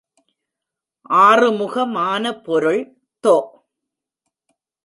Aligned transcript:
ஆறுமுகமான 1.19 2.23
பொருள் 2.43 2.81
தொ. 3.23 3.35